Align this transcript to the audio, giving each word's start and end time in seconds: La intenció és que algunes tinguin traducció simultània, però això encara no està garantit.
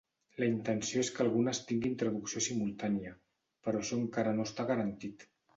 La 0.43 0.47
intenció 0.51 1.03
és 1.05 1.11
que 1.17 1.21
algunes 1.25 1.59
tinguin 1.73 1.93
traducció 2.03 2.43
simultània, 2.47 3.15
però 3.69 3.83
això 3.85 4.03
encara 4.03 4.37
no 4.41 4.51
està 4.51 4.71
garantit. 4.75 5.33